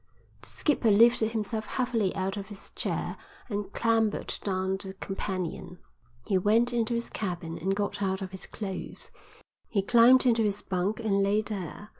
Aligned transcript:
The 0.41 0.49
skipper 0.49 0.89
lifted 0.89 1.29
himself 1.33 1.67
heavily 1.67 2.15
out 2.15 2.35
of 2.35 2.47
his 2.47 2.71
chair 2.71 3.17
and 3.49 3.71
clambered 3.71 4.33
down 4.43 4.77
the 4.77 4.95
companion. 4.95 5.77
He 6.25 6.39
went 6.39 6.73
into 6.73 6.95
his 6.95 7.07
cabin 7.11 7.59
and 7.59 7.75
got 7.75 8.01
out 8.01 8.23
of 8.23 8.31
his 8.31 8.47
clothes. 8.47 9.11
He 9.69 9.83
climbed 9.83 10.25
into 10.25 10.41
his 10.41 10.63
bunk 10.63 10.99
and 10.99 11.21
lay 11.21 11.43
there. 11.43 11.89